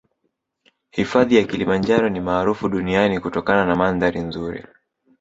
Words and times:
Hifadhi 0.91 1.35
ya 1.35 1.43
kilimanjaro 1.43 2.09
ni 2.09 2.19
maarufu 2.21 2.69
duniani 2.69 3.19
kutokana 3.19 3.65
na 3.65 3.75
mandhari 3.75 4.19
nzuri 4.19 4.63